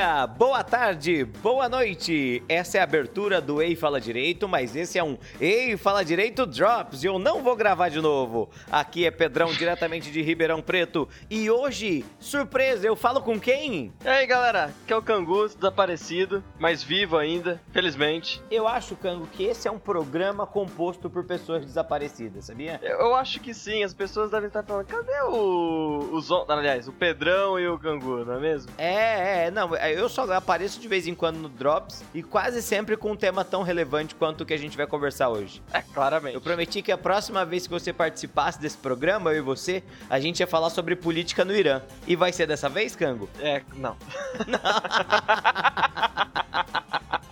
[0.00, 2.42] Dia, boa tarde, boa noite.
[2.48, 6.46] Essa é a abertura do Ei Fala Direito, mas esse é um Ei Fala Direito
[6.46, 8.48] Drops e eu não vou gravar de novo.
[8.72, 11.06] Aqui é Pedrão, diretamente de Ribeirão Preto.
[11.28, 13.92] E hoje, surpresa, eu falo com quem?
[14.02, 18.42] E aí, galera, que é o Cangu, desaparecido, mas vivo ainda, felizmente.
[18.50, 22.80] Eu acho, Cango, que esse é um programa composto por pessoas desaparecidas, sabia?
[22.82, 26.08] Eu acho que sim, as pessoas devem estar falando, cadê o.
[26.10, 28.72] os Aliás, o Pedrão e o Cangu, não é mesmo?
[28.78, 32.96] É, é, não, eu só apareço de vez em quando no Drops e quase sempre
[32.96, 35.62] com um tema tão relevante quanto o que a gente vai conversar hoje.
[35.72, 36.34] É, claramente.
[36.34, 40.18] Eu prometi que a próxima vez que você participasse desse programa, eu e você, a
[40.20, 41.82] gente ia falar sobre política no Irã.
[42.06, 43.28] E vai ser dessa vez, Cango?
[43.40, 43.96] É, não.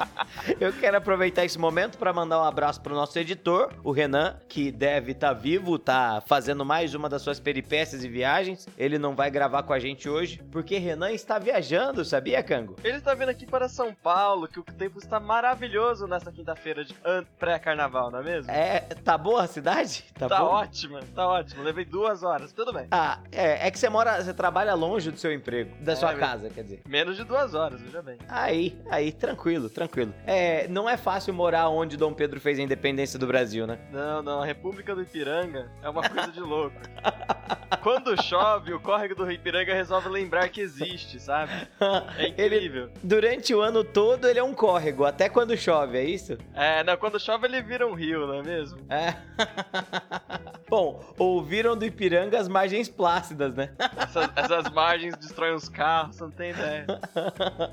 [0.60, 4.70] Eu quero aproveitar esse momento para mandar um abraço pro nosso editor, o Renan, que
[4.70, 8.66] deve estar tá vivo, tá fazendo mais uma das suas peripécias e viagens.
[8.76, 12.76] Ele não vai gravar com a gente hoje, porque Renan está viajando, sabia, Cango?
[12.82, 16.94] Ele está vindo aqui para São Paulo, que o tempo está maravilhoso nessa quinta-feira de
[17.38, 18.50] pré-carnaval, não é mesmo?
[18.50, 20.04] É, tá boa a cidade?
[20.18, 21.62] Tá, tá ótima, tá ótimo.
[21.62, 22.86] Levei duas horas, tudo bem.
[22.90, 26.14] Ah, é, é que você mora, você trabalha longe do seu emprego, da é, sua
[26.14, 26.82] casa, quer dizer.
[26.86, 28.18] Menos de duas horas, veja bem.
[28.28, 30.07] Aí, aí, tranquilo, tranquilo.
[30.26, 33.78] É, não é fácil morar onde Dom Pedro fez a independência do Brasil, né?
[33.92, 36.76] Não, não, a República do Ipiranga é uma coisa de louco.
[37.82, 41.52] Quando chove, o córrego do Ipiranga resolve lembrar que existe, sabe?
[42.18, 42.84] É incrível.
[42.84, 46.36] Ele, durante o ano todo ele é um córrego, até quando chove, é isso?
[46.54, 48.80] É, não, quando chove ele vira um rio, não é mesmo?
[48.90, 49.16] É.
[50.68, 53.70] Bom, ouviram do Ipiranga as margens plácidas, né?
[53.96, 56.86] Essas, essas margens destroem os carros, não tem ideia.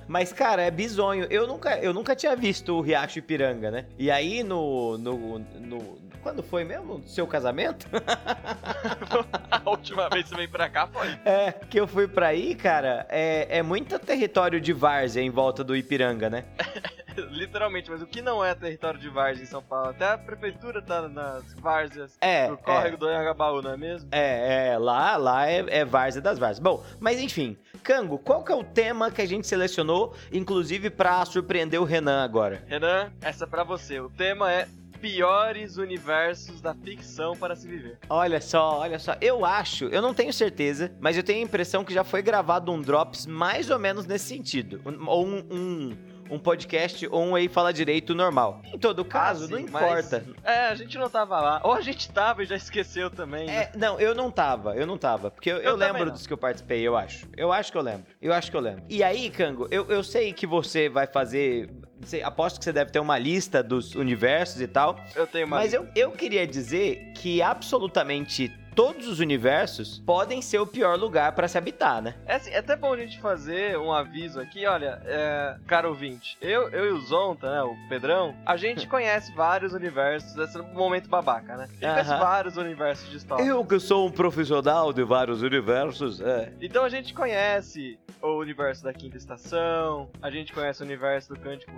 [0.08, 1.25] Mas, cara, é bizonho.
[1.30, 3.86] Eu nunca, eu nunca tinha visto o Riacho Ipiranga, né?
[4.00, 7.04] E aí, no, no, no quando foi mesmo?
[7.06, 7.86] Seu casamento?
[9.52, 11.08] a última vez que você veio pra cá foi.
[11.24, 15.63] É, que eu fui pra aí, cara, é, é muito território de várzea em volta
[15.63, 16.46] do Ipiranga, né?
[17.30, 19.90] Literalmente, mas o que não é território de várzea em São Paulo?
[19.90, 22.97] Até a prefeitura tá nas várzeas é, do córrego é.
[22.97, 24.09] do Anhangabaú, não é mesmo?
[24.12, 26.59] É, é lá, lá é, é várzea das várzeas.
[26.59, 31.23] Bom, mas enfim, Cango, qual que é o tema que a gente selecionou, inclusive para
[31.23, 32.63] surpreender o Renan agora?
[32.66, 34.00] Renan, essa é pra você.
[34.00, 34.68] O tema é
[35.00, 38.00] piores universos da ficção para se viver.
[38.09, 39.16] Olha só, olha só.
[39.22, 42.72] Eu acho, eu não tenho certeza, mas eu tenho a impressão que já foi gravado
[42.72, 44.81] um Drops mais ou menos nesse sentido.
[45.06, 45.97] Ou um, um
[46.30, 48.62] um podcast ou um Ei Fala Direito normal.
[48.74, 50.25] Em todo ah, caso, ah, sim, não importa.
[50.44, 51.62] é, a gente não tava lá.
[51.63, 53.47] Ou a gente tava e já esqueceu também.
[53.47, 53.56] Né?
[53.56, 55.31] É, não, eu não tava, eu não tava.
[55.31, 57.28] Porque eu, eu, eu lembro dos que eu participei, eu acho.
[57.36, 58.06] Eu acho que eu lembro.
[58.22, 58.84] Eu acho que eu lembro.
[58.90, 61.69] E aí, Kango, eu, eu sei que você vai fazer.
[62.03, 65.00] Sei, aposto que você deve ter uma lista dos universos e tal.
[65.16, 70.59] Eu tenho uma Mas eu, eu queria dizer que absolutamente todos os universos podem ser
[70.59, 72.16] o pior lugar para se habitar, né?
[72.25, 76.38] É, assim, é até bom a gente fazer um aviso aqui, olha, é, caro ouvinte,
[76.41, 80.62] eu, eu e o Zonta, né, o Pedrão, a gente conhece vários universos, esse é
[80.62, 81.63] momento babaca, né?
[81.63, 83.44] A gente conhece vários universos de história.
[83.44, 86.52] Eu que sou um profissional de vários universos, é.
[86.59, 91.40] Então a gente conhece o universo da Quinta Estação, a gente conhece o universo do
[91.40, 91.72] cântico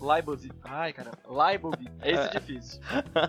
[0.00, 2.80] Leibovitz, ai cara, Leibovitz, esse é difícil.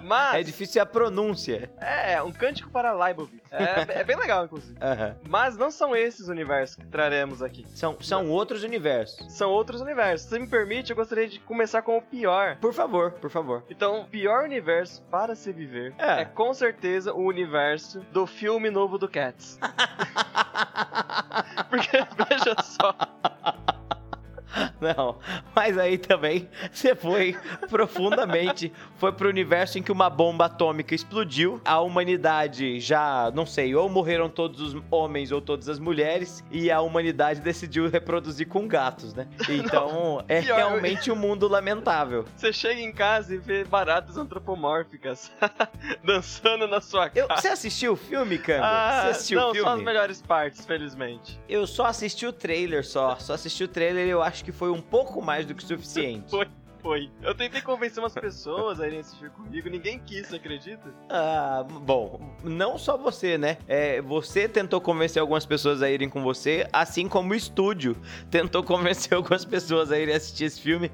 [0.03, 0.39] Mas...
[0.39, 1.69] É difícil a pronúncia.
[1.81, 3.51] É, um cântico para Leibovitz.
[3.51, 4.73] É, é bem legal, inclusive.
[4.75, 5.16] Uhum.
[5.28, 7.66] Mas não são esses universos que traremos aqui.
[7.75, 9.34] São, são outros universos.
[9.34, 10.29] São outros universos.
[10.29, 12.56] Se me permite, eu gostaria de começar com o pior.
[12.56, 13.66] Por favor, por favor.
[13.69, 18.69] Então, o pior universo para se viver é, é com certeza o universo do filme
[18.69, 19.59] novo do Cats.
[21.69, 21.97] Porque,
[22.29, 22.95] veja só.
[24.79, 25.17] Não,
[25.56, 27.35] mas aí também você foi
[27.69, 33.75] profundamente, foi pro universo em que uma bomba atômica explodiu, a humanidade já, não sei,
[33.75, 38.68] ou morreram todos os homens ou todas as mulheres, e a humanidade decidiu reproduzir com
[38.68, 39.28] gatos, né?
[39.50, 42.25] Então, não, é pior, realmente um mundo lamentável.
[42.36, 45.31] Você chega em casa e vê baratas antropomórficas
[46.03, 47.19] dançando na sua casa.
[47.19, 48.63] Eu, você assistiu o filme, Câmbio?
[48.63, 49.69] Ah, você assistiu não, o filme?
[49.69, 51.39] só as melhores partes, felizmente.
[51.48, 54.69] Eu só assisti o trailer só, só assisti o trailer e eu acho que foi
[54.69, 56.30] um pouco mais do que suficiente.
[56.31, 56.48] Foi.
[56.81, 57.10] Foi.
[57.21, 60.94] Eu tentei convencer umas pessoas a irem assistir comigo, ninguém quis, acredita?
[61.10, 63.57] Ah, bom, não só você, né?
[63.68, 67.98] É, você tentou convencer algumas pessoas a irem com você, assim como o estúdio
[68.31, 70.89] tentou convencer algumas pessoas a irem assistir esse filme.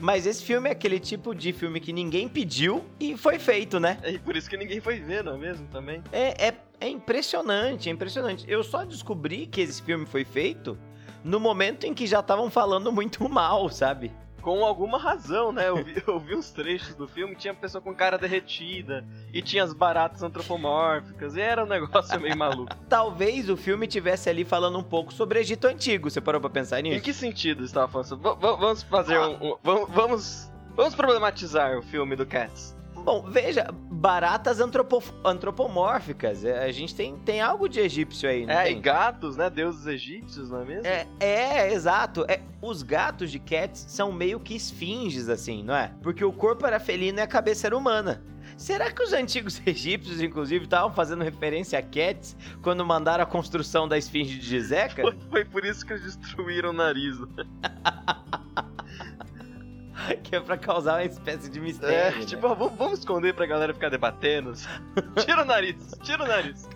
[0.00, 3.98] Mas esse filme é aquele tipo de filme que ninguém pediu e foi feito, né?
[4.02, 5.66] É, e por isso que ninguém foi ver, não é mesmo?
[5.68, 6.02] Também.
[6.12, 8.44] É, é, é impressionante, é impressionante.
[8.48, 10.78] Eu só descobri que esse filme foi feito
[11.24, 14.10] no momento em que já estavam falando muito mal, sabe?
[14.40, 15.68] com alguma razão, né?
[15.68, 19.04] Eu vi, eu vi uns trechos do filme, tinha pessoa com cara derretida,
[19.34, 22.74] e tinha as baratas antropomórficas, e era um negócio meio maluco.
[22.88, 26.80] Talvez o filme tivesse ali falando um pouco sobre Egito Antigo, você parou pra pensar
[26.80, 26.96] nisso?
[26.96, 28.16] Em que sentido estava falando?
[28.16, 30.52] V- vamos fazer um, um- vamos, vamos.
[30.76, 32.74] Vamos problematizar o filme do Cats.
[33.08, 36.44] Bom, veja, baratas antropo- antropomórficas.
[36.44, 38.82] é, A gente tem, tem algo de egípcio aí, não É, e tem?
[38.82, 39.48] gatos, né?
[39.48, 40.86] Deuses egípcios, não é mesmo?
[40.86, 42.26] É, é, exato.
[42.28, 45.90] É, os gatos de Cats são meio que esfinges, assim, não é?
[46.02, 48.22] Porque o corpo era felino e a cabeça era humana.
[48.58, 53.88] Será que os antigos egípcios, inclusive, estavam fazendo referência a Cats quando mandaram a construção
[53.88, 55.00] da esfinge de Gizeca?
[55.00, 57.18] Foi, foi por isso que eles destruíram o nariz.
[57.20, 57.26] né?
[60.22, 62.18] que é pra causar uma espécie de É, mistério.
[62.20, 62.24] né?
[62.24, 64.52] tipo, ó, vamos, vamos esconder pra galera ficar debatendo.
[65.24, 66.68] Tira o nariz, tira o nariz.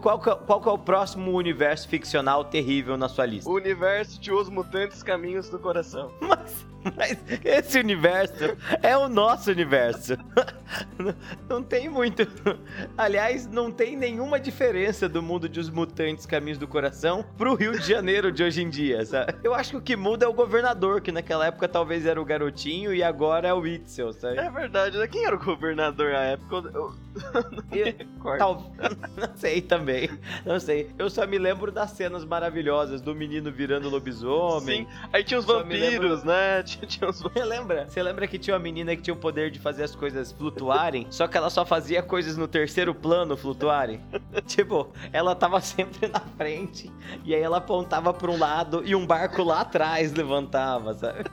[0.00, 3.48] Qual, é- qual que é o próximo universo ficcional terrível na sua lista?
[3.48, 6.10] O universo de Os Mutantes Caminhos do Coração.
[6.20, 6.66] Mas,
[6.96, 10.16] mas esse universo é o nosso universo.
[11.48, 12.26] Não- tem muito.
[12.96, 17.72] Aliás, não tem nenhuma diferença do mundo de Os Mutantes Caminhos do Coração pro Rio
[17.78, 19.34] de Janeiro de hoje em dia, sabe?
[19.42, 22.24] Eu acho que o que muda é o governador, que naquela época talvez era o
[22.24, 24.38] garotinho e agora é o Itzel, sabe?
[24.38, 25.06] É verdade, né?
[25.08, 26.68] Quem era o governador na época?
[26.72, 26.94] Eu,
[27.72, 28.38] eu.
[28.38, 28.72] Tal...
[29.16, 30.10] Não sei também.
[30.44, 30.90] Não sei.
[30.98, 34.84] Eu só me lembro das cenas maravilhosas do menino virando lobisomem.
[34.84, 36.62] Sim, aí tinha os vampiros, né?
[36.86, 37.86] Tinha, os Você lembra?
[37.88, 41.06] Você lembra que tinha uma menina que tinha o poder de fazer as coisas flutuarem?
[41.10, 44.00] Só que ela só fazia coisas no terceiro plano flutuarem?
[44.46, 46.90] tipo, ela tava sempre na frente
[47.24, 51.24] e aí ela apontava pra um lado e um barco lá atrás levantava, sabe?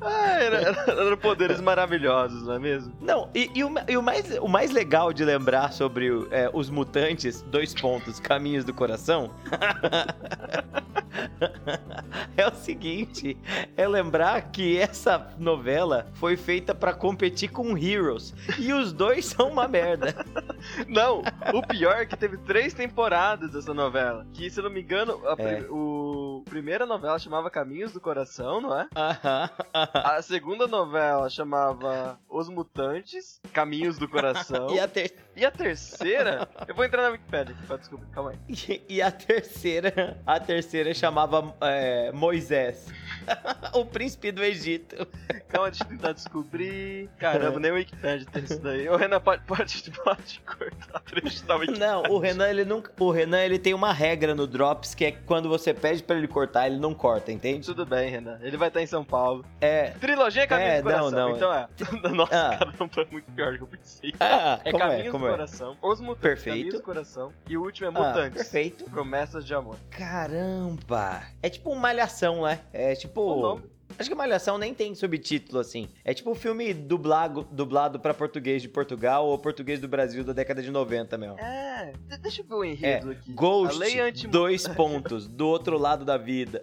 [0.00, 2.92] Ah, era, era- eram poderes maravilhosos, não é mesmo?
[3.00, 6.70] Não, e, e o, e o mais, o mais legal de lembrar sobre é, os
[6.70, 9.30] mutantes, dois pontos, caminhos do coração,
[12.36, 13.36] é o seguinte,
[13.76, 19.48] é lembrar que essa novela foi feita pra competir com Heroes, e os dois são
[19.50, 20.14] uma merda.
[20.88, 21.22] Não,
[21.54, 24.26] o pior é que teve três temporadas dessa novela.
[24.32, 25.62] Que, se não me engano, a, É.
[25.70, 28.88] o a primeira novela chamava Caminhos do Coração, não é?
[28.96, 29.90] Aham, aham.
[29.94, 34.68] A segunda novela chamava Os Mutantes, Caminhos do Coração.
[34.74, 38.38] E a, ter- E a terceira, eu vou entrar na Wikipedia descobrir, calma aí.
[38.48, 42.86] e- e a terceira, a terceira chamava é, Moisés,
[43.74, 45.06] o príncipe do Egito.
[45.48, 47.08] Calma, deixa eu tentar descobrir.
[47.18, 48.88] Caramba, nem o Wikipedia tem isso daí.
[48.88, 51.86] Ô, Renan, pode, pode, pode cortar trecho da Wikipedia.
[51.86, 52.92] Não, o Renan, ele nunca.
[52.98, 56.16] O Renan, ele tem uma regra no Drops que é que quando você pede pra
[56.16, 57.66] ele cortar, ele não corta, entende?
[57.66, 58.38] Tudo bem, Renan.
[58.42, 59.44] Ele vai estar em São Paulo.
[59.60, 59.90] É.
[60.00, 61.10] Trilogia Caminhos É, do Coração.
[61.10, 61.36] não, não.
[61.36, 61.68] Então é.
[62.14, 62.56] Nossa, Ah.
[62.58, 64.12] caramba, é muito pior do que eu pensei.
[64.20, 65.10] Ah, É como Caminhos é?
[65.18, 65.30] Do é?
[65.30, 66.56] Coração, Os Mutantes Perfeito.
[66.56, 68.42] Caminhos do Coração e o último é Ah, Mutantes.
[68.42, 68.84] perfeito.
[68.90, 69.76] Promessas de Amor.
[69.90, 71.22] Caramba!
[71.42, 72.60] É tipo uma malhação, né?
[72.72, 73.17] É tipo.
[73.20, 73.62] O nome?
[73.98, 75.88] Acho que Malhação nem tem subtítulo assim.
[76.04, 80.32] É tipo um filme dublado, dublado pra português de Portugal ou português do Brasil da
[80.32, 81.36] década de 90, meu.
[81.38, 83.32] É, de- deixa eu ver o enredo aqui.
[83.32, 84.26] Ghost, anti...
[84.28, 86.62] dois pontos, do outro lado da vida.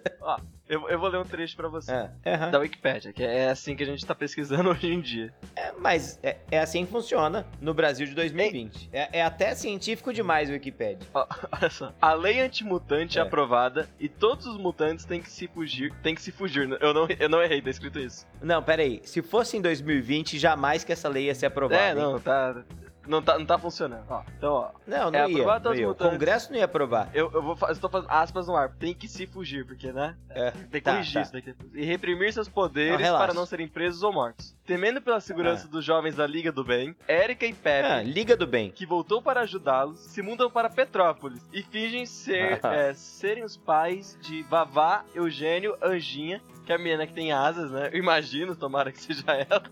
[0.68, 1.92] Eu, eu vou ler um trecho pra você.
[1.92, 2.50] É, aham.
[2.50, 5.32] Da Wikipedia, que é assim que a gente tá pesquisando hoje em dia.
[5.54, 8.90] É, mas é, é assim que funciona no Brasil de 2020.
[8.92, 11.06] É, é até científico demais o Wikipedia.
[11.14, 11.92] Ó, olha só.
[12.00, 13.22] A lei antimutante é.
[13.22, 13.24] É.
[13.24, 15.92] aprovada e todos os mutantes têm que se fugir.
[16.02, 16.68] Tem que se fugir.
[16.80, 18.26] Eu não, eu não errei, tá escrito isso.
[18.42, 19.00] Não, pera aí.
[19.04, 21.82] Se fosse em 2020, jamais que essa lei ia ser aprovada.
[21.82, 21.94] é, hein?
[21.94, 22.64] não, tá.
[23.06, 24.04] Não tá, não tá funcionando.
[24.08, 24.70] Ó, então, ó.
[24.86, 25.60] Não, não É ia.
[25.60, 25.90] Não ia.
[25.90, 25.94] O.
[25.94, 27.08] Congresso não ia aprovar.
[27.14, 28.70] Eu, eu vou fa- estou fazendo aspas no ar.
[28.78, 30.16] Tem que se fugir, porque, né?
[30.30, 31.20] É, Tem que tá, corrigir tá.
[31.22, 31.54] isso daqui.
[31.74, 34.54] E reprimir seus poderes Não, para não serem presos ou mortos.
[34.66, 35.70] Temendo pela segurança Ah.
[35.70, 38.70] dos jovens da Liga do Bem, Erika e Pepe, Ah, Liga do Bem.
[38.70, 42.74] que voltou para ajudá-los, se mudam para Petrópolis e fingem ser, Ah.
[42.74, 47.70] é, serem os pais de Vavá, Eugênio, Anjinha, que é a menina que tem asas,
[47.70, 47.90] né?
[47.92, 49.62] Eu imagino, tomara que seja ela.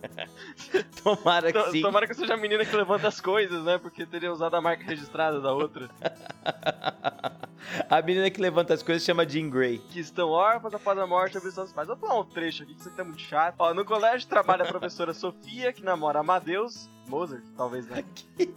[1.03, 1.83] Tomara que sim.
[1.83, 3.79] Tomara que seja a menina que levanta as coisas, né?
[3.79, 5.91] Porque teria usado a marca registrada da outra.
[7.89, 9.79] A menina que levanta as coisas chama Jean Grey.
[9.79, 11.89] que estão órfãos após a morte dos seus pais.
[11.89, 13.55] Vou pular um trecho aqui, que isso aqui tá muito chato.
[13.59, 16.91] Ó, no colégio trabalha a professora Sofia, que namora Amadeus.
[17.09, 18.05] Mozart, talvez, né?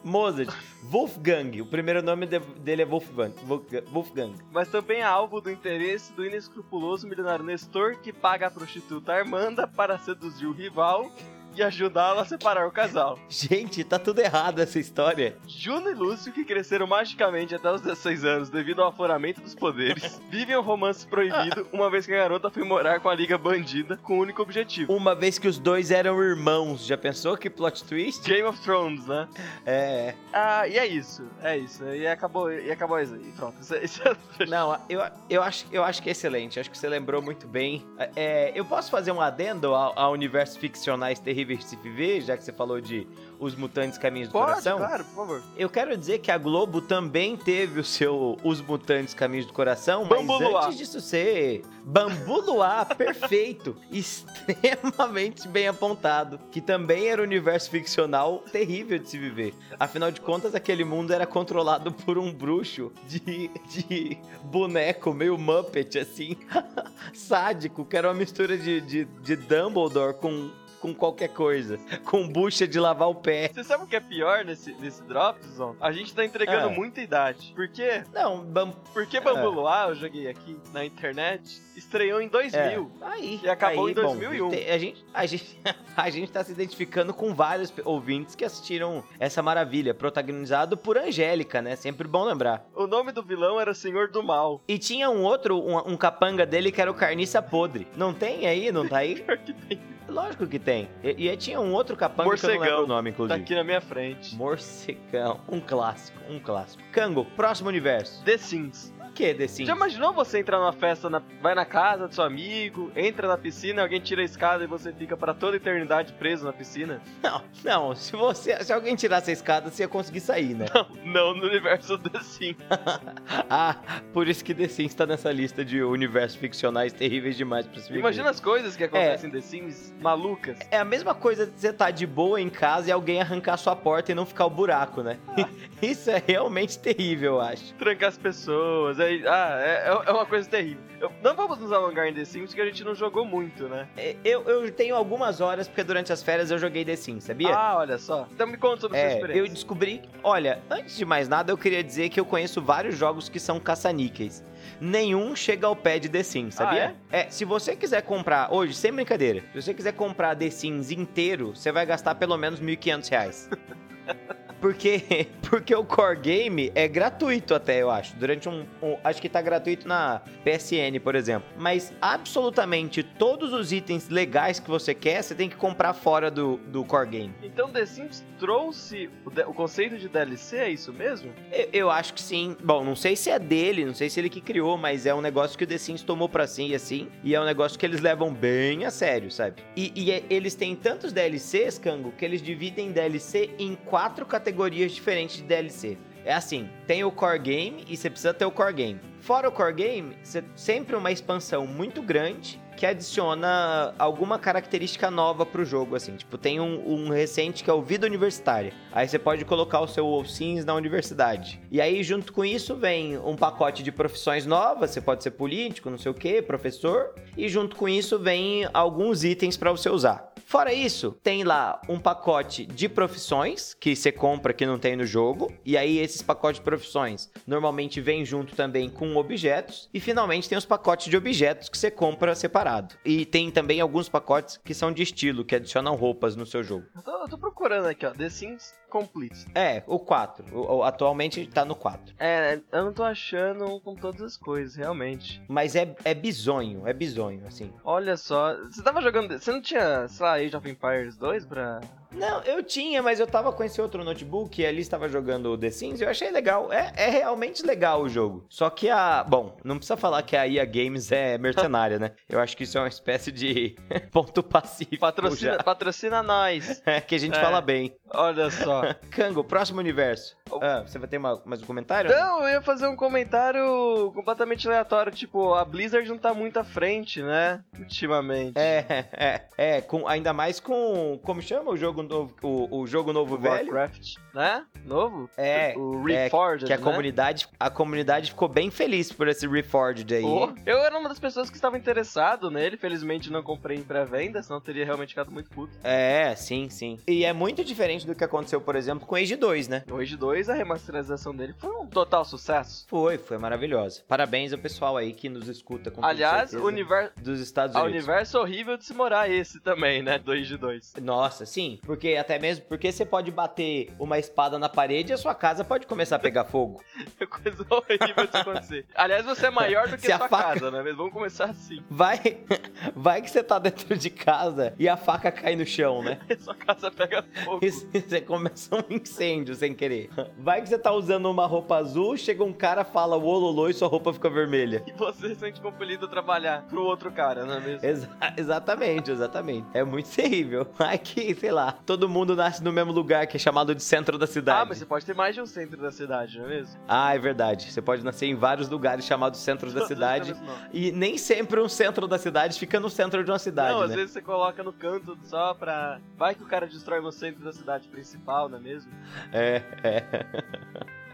[0.04, 0.54] Mozart.
[0.84, 1.62] Wolfgang.
[1.62, 3.34] O primeiro nome de- dele é Wolfgang.
[3.46, 4.34] Wolfga- Wolfgang.
[4.52, 9.68] Mas também é alvo do interesse do inescrupuloso milionário Nestor, que paga a prostituta Armanda
[9.68, 11.12] para seduzir o rival
[11.58, 13.18] e ajudá-la a separar o casal.
[13.28, 15.36] Gente, tá tudo errado essa história.
[15.48, 20.22] Juno e Lúcio, que cresceram magicamente até os 16 anos devido ao afloramento dos poderes,
[20.30, 23.98] vivem um romance proibido uma vez que a garota foi morar com a Liga Bandida
[23.98, 24.94] com o único objetivo.
[24.94, 28.24] Uma vez que os dois eram irmãos, já pensou que plot twist?
[28.28, 29.28] Game of Thrones, né?
[29.66, 30.14] É.
[30.32, 31.28] Ah, e é isso.
[31.42, 31.84] É isso.
[31.86, 33.32] E acabou, e acabou isso aí.
[33.36, 33.60] Pronto.
[33.62, 34.46] Isso, isso é...
[34.46, 36.60] Não, eu, eu, acho, eu acho que é excelente.
[36.60, 37.86] Acho que você lembrou muito bem.
[38.16, 42.52] É, eu posso fazer um adendo ao, ao universo ficcionais terríveis viver, já que você
[42.52, 43.08] falou de
[43.40, 44.78] Os Mutantes Caminhos do Pode, Coração?
[44.78, 45.44] claro, por favor.
[45.58, 50.06] Eu quero dizer que a Globo também teve o seu Os Mutantes Caminhos do Coração,
[50.06, 50.66] mas Bambu Luar.
[50.66, 58.44] antes disso ser Bambu Luar, perfeito, extremamente bem apontado, que também era um universo ficcional
[58.52, 59.54] terrível de se viver.
[59.80, 65.98] Afinal de contas, aquele mundo era controlado por um bruxo de, de boneco, meio Muppet,
[66.00, 66.36] assim,
[67.14, 70.50] sádico, que era uma mistura de, de, de Dumbledore com
[70.82, 71.80] com qualquer coisa.
[72.06, 73.50] Com bucha de lavar o pé.
[73.54, 75.76] Você sabe o que é pior nesse, nesse Drops, Zon?
[75.82, 76.72] A gente tá entregando Ah.
[76.72, 77.52] muita idade.
[77.56, 78.04] Por quê?
[78.14, 78.72] Não, bam...
[78.94, 82.92] Porque Bambu Luar, eu joguei aqui na internet, estreou em 2000.
[83.02, 83.06] É.
[83.06, 84.50] Aí, E acabou aí, em bom, 2001.
[84.50, 85.60] tem- a, gente, a, gente,
[85.96, 91.62] a gente tá se identificando com vários ouvintes que assistiram essa maravilha, protagonizado por Angélica,
[91.62, 91.76] né?
[91.76, 92.68] Sempre bom lembrar.
[92.76, 94.62] O nome do vilão era Senhor do Mal.
[94.68, 97.88] E tinha um outro, um, um capanga dele que era o Carniça Podre.
[97.96, 98.72] Não tem aí?
[98.72, 99.16] Não tá aí?
[99.22, 99.97] Pior que tem.
[100.18, 100.90] Lógico que tem.
[101.04, 102.84] E, e tinha um outro capanga que eu não Morcegão.
[102.84, 103.40] o nome, Tá inclusive.
[103.40, 104.34] aqui na minha frente.
[104.36, 105.42] Morcegão.
[105.48, 106.82] Um clássico, um clássico.
[106.92, 108.24] Cango, próximo universo.
[108.26, 108.92] The Sims.
[109.18, 109.68] O que, The Sims?
[109.68, 113.36] Já imaginou você entrar numa festa, na- vai na casa do seu amigo, entra na
[113.36, 117.02] piscina, alguém tira a escada e você fica pra toda a eternidade preso na piscina?
[117.24, 117.96] Não, não.
[117.96, 120.68] Se, você, se alguém tirasse a escada, você ia conseguir sair, né?
[121.04, 122.58] Não no universo The Sims.
[123.50, 123.76] ah,
[124.14, 127.88] por isso que The Sims tá nessa lista de universos ficcionais terríveis demais pra se
[127.88, 128.00] viver.
[128.02, 130.60] Imagina as coisas que acontecem em The Sims malucas.
[130.70, 133.76] É a mesma coisa de você estar de boa em casa e alguém arrancar sua
[133.76, 135.18] porta e não ficar o buraco, né?
[135.82, 137.74] Isso é realmente terrível, eu acho.
[137.76, 139.00] Trancar as pessoas.
[139.00, 140.82] É, ah, é, é uma coisa terrível.
[141.00, 143.88] Eu- não vamos nos alongar em The Sims porque a gente não jogou muito, né?
[143.96, 147.56] É, Eu, eu tenho algumas horas, porque durante as férias eu joguei The Sims, sabia?
[147.56, 148.28] Ah, olha só.
[148.32, 149.40] Então me conta sobre a sua É, experiência.
[149.40, 150.02] eu descobri.
[150.24, 153.60] Olha, antes de mais nada, eu queria dizer que eu conheço vários jogos que são
[153.60, 154.44] caça-níqueis.
[154.82, 156.96] Nenhum chega ao pé de The Sims, sabia?
[157.12, 157.30] é?
[157.30, 161.72] se você quiser comprar, hoje, sem brincadeira, se você quiser comprar The Sims inteiro, você
[161.72, 163.50] vai gastar pelo menos 1.500 reais.
[164.68, 168.14] Porque, porque o core game é gratuito até, eu acho.
[168.18, 171.48] Durante um, um- Acho que tá gratuito na PSN, por exemplo.
[171.58, 176.58] Mas absolutamente todos os itens legais que você quer, você tem que comprar fora do,
[176.58, 177.34] do core game.
[177.42, 181.32] Então The Sims trouxe o, o conceito de DLC, é isso mesmo?
[181.52, 182.58] Eu, eu acho que sim.
[182.62, 185.22] Bom, não sei se é dele, não sei se ele que criou, mas é um
[185.22, 187.08] negócio que o The Sims tomou pra si, assim.
[187.24, 189.64] E é um negócio que eles levam bem a sério, sabe?
[189.78, 194.57] E, e é- eles têm tantos DLCs, Kango, que eles dividem DLC em quatro categorias
[194.94, 195.98] diferentes de DLC.
[196.26, 199.00] É assim, tem o core game e você precisa ter o core game.
[199.22, 205.46] Fora o core game, você sempre uma expansão muito grande que adiciona alguma característica nova
[205.46, 206.16] pro jogo, assim.
[206.16, 208.72] Tipo, tem um, um recente que é o Vida Universitária.
[208.92, 211.60] Aí você pode colocar o seu Sims na universidade.
[211.72, 214.92] E aí, junto com isso, vem um pacote de profissões novas.
[214.92, 217.16] Você pode ser político, não sei o que, professor.
[217.36, 220.32] E junto com isso, vem alguns itens para você usar.
[220.50, 225.06] Fora isso, tem lá um pacote de profissões que você compra que não tem no
[225.06, 225.52] jogo.
[225.66, 229.90] E aí, esses pacotes de profissões normalmente vêm junto também com objetos.
[229.94, 232.96] E finalmente tem os pacotes de objetos que você compra separado.
[233.04, 236.86] E tem também alguns pacotes que são de estilo, que adicionam roupas no seu jogo.
[236.96, 238.12] Eu tô, procurando aqui, ó.
[238.12, 239.46] The Sims Complete.
[239.54, 240.46] É, o 4.
[240.56, 242.16] O- o- atualmente tá no 4.
[242.18, 245.42] É, eu não tô achando com todas as coisas, realmente.
[245.50, 247.70] Mas é, é bizonho, é bizonho, assim.
[247.84, 249.38] Olha só, você tava jogando.
[249.38, 251.82] Você não tinha, sei lá, Age of Empires 2 pra.
[252.12, 255.58] Não, eu tinha, mas eu tava com esse outro notebook e ali estava jogando o
[255.58, 256.72] The Sims e eu achei legal.
[256.72, 258.46] É, é realmente legal o jogo.
[258.50, 259.24] Só que a.
[259.24, 262.12] Bom, não precisa falar que a EA Games é mercenária, né?
[262.30, 263.76] Eu acho que isso é uma espécie de
[264.12, 265.00] ponto pacífico.
[265.00, 265.64] Patrocina, já.
[265.64, 266.82] patrocina nós.
[266.88, 267.42] É, que a gente É.
[267.42, 267.94] fala bem.
[268.14, 268.82] Olha só.
[269.12, 270.38] Kango, próximo universo.
[270.62, 272.10] Ah, você vai ter uma- mais um comentário?
[272.10, 275.12] Não, eu ia fazer um comentário completamente aleatório.
[275.12, 277.62] Tipo, a Blizzard não tá muito à frente, né?
[277.78, 278.54] Ultimamente.
[278.58, 281.20] É, é, é, com, ainda mais com.
[281.24, 283.74] Como chama o jogo jogo novo, o, o jogo novo velho.
[283.74, 284.64] Warcraft, né?
[284.86, 285.30] Novo?
[285.36, 286.84] É, O é, Reforged, que a né?
[286.84, 290.22] comunidade, a comunidade ficou bem feliz por esse Reforged aí.
[290.22, 294.42] Pô, eu era uma das pessoas que estava interessado nele, felizmente não comprei em pré-venda,
[294.44, 295.74] senão teria realmente ficado muito puto.
[295.84, 297.00] É, sim, sim.
[297.08, 299.84] E é muito diferente do que aconteceu, por exemplo, com Age 2, né?
[299.88, 302.86] No Age 2, a remasterização dele foi um total sucesso.
[302.88, 304.04] Foi, foi maravilhosa.
[304.08, 307.94] Parabéns ao pessoal aí que nos escuta com Aliás, certeza, o universo, dos Estados Unidos.
[307.94, 310.18] universo horrível de se morar esse também, né?
[310.20, 310.96] Do Age 2.
[311.02, 311.80] Nossa, sim.
[311.88, 315.64] Porque até mesmo porque você pode bater uma espada na parede e a sua casa
[315.64, 316.84] pode começar a pegar fogo.
[317.20, 318.86] É coisa horrível de acontecer.
[318.94, 320.82] Aliás, você é maior do que Se a sua faca- casa, né?
[320.84, 321.82] Mas vamos começar assim.
[321.90, 322.20] Vai,
[322.96, 326.20] vai que você tá dentro de casa e a faca cai no chão, né?
[326.40, 327.60] Sua casa pega fogo.
[327.66, 330.10] E você começa um incêndio sem querer.
[330.38, 333.88] Vai que você tá usando uma roupa azul, chega um cara, fala ololô e sua
[333.88, 334.84] roupa fica vermelha.
[334.86, 337.86] E você se sente compelido a trabalhar pro outro cara, não é mesmo?
[337.88, 339.66] Exa- exatamente, exatamente.
[339.74, 340.68] É muito terrível.
[340.78, 344.18] Vai que, sei lá, todo mundo nasce no mesmo lugar que é chamado de centro
[344.18, 344.62] da cidade.
[344.62, 346.80] Ah, mas você pode ter mais de um centro da cidade, não é mesmo?
[346.88, 347.72] Ah, é verdade.
[347.72, 350.36] Você pode nascer em vários lugares chamados centros da cidade.
[350.74, 353.90] E nem sempre um centro da cidade fica no centro de uma cidade, Não, às
[353.90, 353.96] né?
[353.98, 356.00] vezes você coloca no canto só pra.
[356.18, 358.92] Vai que o cara destrói no centro da cidade principal, não é mesmo?
[359.32, 360.04] É, é.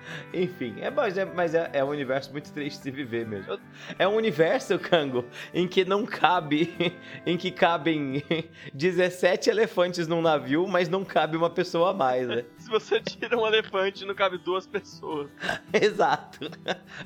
[0.34, 3.60] Enfim, é, mas, é, mas é, é um universo muito triste de viver mesmo.
[3.98, 6.74] É um universo, Kango, em que não cabe.
[7.26, 8.24] em que cabem
[8.74, 12.46] 17 elefantes num navio, mas não cabe uma pessoa a mais, né?
[12.58, 15.30] Se você tira um elefante, não cabe duas pessoas.
[15.72, 16.50] Exato.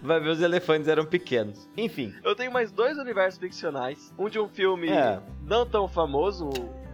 [0.02, 1.70] Vai ver, os elefantes eram pequenos.
[1.76, 2.14] Enfim.
[2.24, 4.14] Eu tenho mais dois universos ficcionais.
[4.18, 5.20] Um de um filme É.
[5.44, 6.50] não tão famoso,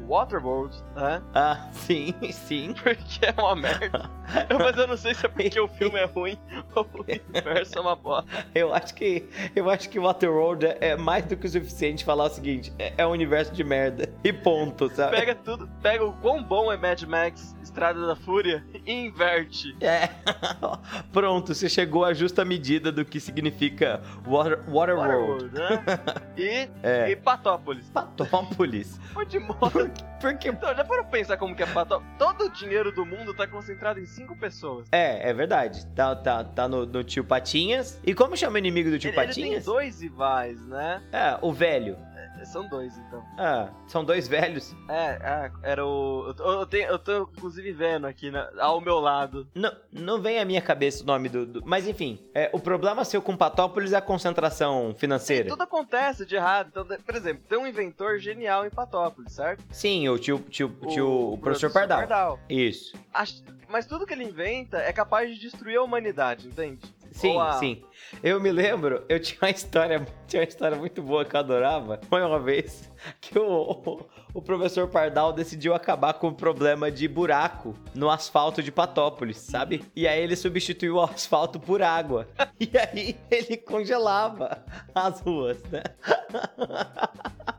[0.08, 1.22] Waterworld, né?
[1.34, 2.74] Ah, sim, sim.
[2.74, 4.10] Porque é uma merda.
[4.58, 6.38] Mas eu não sei se é porque o filme é ruim
[6.76, 8.46] ou o universo é uma bosta.
[8.56, 12.30] Eu acho que eu acho que Waterworld é, mais do que o suficiente falar o
[12.30, 14.10] seguinte: é, é um universo de merda.
[14.24, 15.18] E ponto, sabe?
[15.18, 19.76] Pega tudo, pega o quão bom é Mad Max, Estrada da Fúria, e inverte.
[19.82, 20.10] É.
[21.12, 25.50] Pronto, você chegou à justa medida do que significa Water, Waterworld.
[25.50, 25.84] Waterworld, né?
[26.38, 27.10] E, É.
[27.10, 27.90] e Patópolis.
[27.90, 29.00] Patópolis.
[29.14, 29.92] Foi de modo.
[30.20, 30.50] Porque.
[30.50, 32.12] Então, já foram pensar como que é Patópolis?
[32.18, 34.88] Todo o dinheiro do mundo tá concentrado em cinco pessoas.
[34.92, 35.86] É, é verdade.
[35.88, 38.00] Tá, tá, tá no, no tio Patinhas.
[38.06, 39.66] E como chama o inimigo do tio Ele, ele tem Patinhas?
[39.66, 41.02] dois rivais, né?
[41.12, 41.98] É, o velho.
[42.44, 43.24] É, São dois, então.
[43.38, 44.76] Ah, são dois velhos.
[44.90, 46.26] É, é, era o.
[46.28, 49.48] Eu tô, eu, tenho, eu tô inclusive vendo aqui né, ao meu lado.
[49.56, 51.46] Não, não vem à minha cabeça o nome do.
[51.46, 55.50] do- Mas enfim, é, o problema seu com Patópolis é a concentração financeira.
[55.50, 56.68] Tudo acontece de errado.
[56.70, 59.64] Então, por exemplo, tem um inventor genial em Patópolis, certo?
[59.72, 62.40] Sim, o tio, tio, tio o, professor, Pardal.
[62.50, 62.94] Isso.
[63.14, 66.82] Ach- Mas tudo que ele inventa é capaz de destruir a humanidade, entende?
[67.14, 67.82] Sim, a- sim.
[68.22, 72.00] Eu me lembro, eu tinha uma história, tinha uma história muito boa que eu adorava.
[72.10, 72.90] Foi uma vez
[73.22, 74.06] que o, o,
[74.36, 79.84] o professor Pardal decidiu acabar com o problema de buraco no asfalto de Patópolis, sabe?
[79.96, 82.28] E aí ele substituiu o asfalto por água.
[82.60, 84.64] E aí ele congelava
[84.96, 85.84] as ruas, né?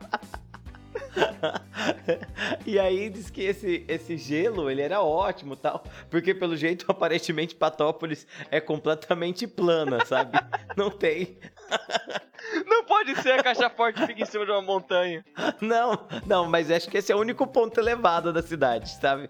[2.65, 7.55] E aí diz que esse, esse gelo, ele era ótimo tal, porque pelo jeito, aparentemente,
[7.55, 10.37] Patópolis é completamente plana, sabe?
[10.75, 11.37] Não tem...
[12.65, 15.23] Não pode ser a caixa forte fica em cima de uma montanha.
[15.61, 19.29] Não, não, mas acho que esse é o único ponto elevado da cidade, sabe?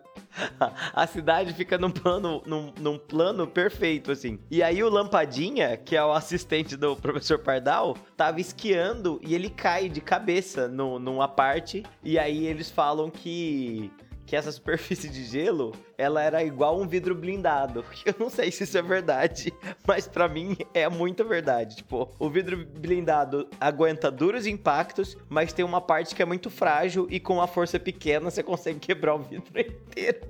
[0.94, 4.40] A cidade fica num plano, num, num plano perfeito, assim.
[4.52, 9.50] E aí o Lampadinha, que é o assistente do professor Pardal, tava esquiando e ele
[9.50, 11.84] cai de cabeça no, numa parte.
[12.04, 13.92] E aí eles falam que
[14.26, 17.86] que essa superfície de gelo, ela era igual um vidro blindado.
[18.06, 19.54] Eu não sei se isso é verdade,
[19.88, 21.78] mas pra mim é muita verdade.
[21.78, 27.08] Tipo, o vidro blindado aguenta duros impactos, mas tem uma parte que é muito frágil
[27.10, 30.22] e com uma força pequena você consegue quebrar o vidro inteiro.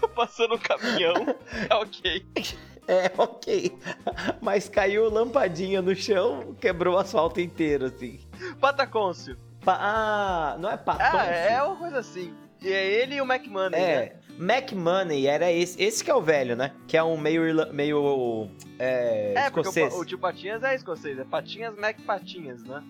[0.00, 1.14] Tá passando um caminhão.
[1.68, 2.26] É ok.
[2.88, 3.78] É, ok.
[4.40, 8.18] Mas caiu lampadinha no chão, quebrou o asfalto inteiro, assim.
[8.60, 9.36] Patacôncio.
[9.64, 11.18] Pa- ah, não é patom?
[11.18, 12.34] Ah, é uma coisa assim.
[12.62, 13.80] E é ele e o McMoney, né?
[13.80, 16.72] É, Mac Money era esse, esse que é o velho, né?
[16.86, 19.94] Que é um meio, irla- meio é, É, porque escocês.
[19.94, 22.82] o, o tio Patinhas é escocês, é Patinhas Mac Patinhas, né?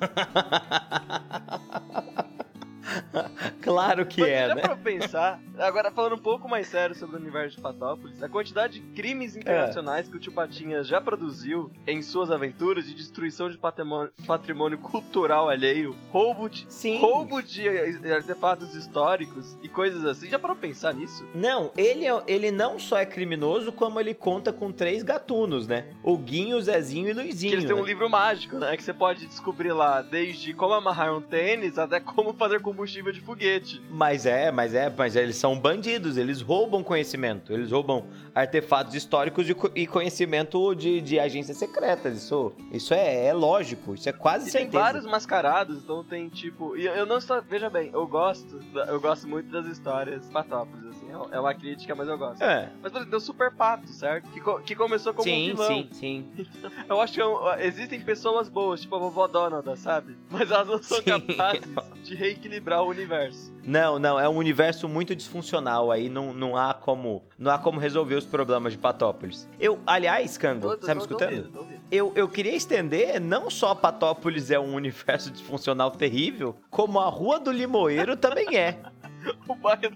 [3.62, 4.60] claro que Mas é, já né?
[4.62, 8.80] pra pensar, agora falando um pouco mais sério sobre o universo de Patópolis, a quantidade
[8.80, 13.58] de crimes internacionais que o tio Patinhas já produziu em suas aventuras de destruição de
[13.58, 16.98] patrimônio, patrimônio cultural alheio, roubo de, Sim.
[17.00, 17.68] roubo de
[18.12, 20.28] artefatos históricos e coisas assim.
[20.28, 21.24] Já para pensar nisso?
[21.34, 25.86] Não, ele, é- ele não só é criminoso, como ele conta com três gatunos, né?
[26.02, 27.50] O Guinho, o Zezinho e o Luizinho.
[27.50, 27.86] Que eles têm um né?
[27.86, 28.76] livro mágico, né?
[28.76, 33.12] Que você pode descobrir lá desde como amarrar um tênis até como fazer com combustível
[33.12, 33.80] de foguete.
[33.90, 39.46] Mas é, mas é, mas eles são bandidos, eles roubam conhecimento, eles roubam artefatos históricos
[39.74, 42.16] e conhecimento de, de agências secretas.
[42.24, 44.70] Isso, isso é, é lógico, isso é quase e certeza.
[44.72, 46.76] Tem vários mascarados, então tem tipo.
[46.76, 47.40] E eu não estou.
[47.42, 48.60] Veja bem, eu gosto.
[48.88, 50.91] Eu gosto muito das histórias patópolis.
[51.30, 52.42] É uma crítica, mas eu gosto.
[52.42, 52.70] É.
[52.82, 54.28] Mas, por exemplo, tem o Super Pato, certo?
[54.30, 55.68] Que, que começou como sim, um vilão.
[55.68, 56.46] Sim, sim, sim.
[56.88, 60.16] Eu acho que é existem pessoas boas, tipo a vovó Donald, sabe?
[60.30, 61.04] Mas elas não são sim.
[61.04, 61.62] capazes
[62.02, 63.52] de reequilibrar o universo.
[63.64, 67.78] Não, não, é um universo muito disfuncional aí, não, não há como não há como
[67.78, 69.48] resolver os problemas de Patópolis.
[69.58, 71.48] Eu, aliás, Cango, tá me escutando?
[71.48, 71.82] Tô ouvindo, tô.
[71.90, 77.38] Eu, eu queria estender, não só Patópolis é um universo disfuncional terrível, como a Rua
[77.38, 78.80] do Limoeiro também é.
[79.48, 79.92] o bairro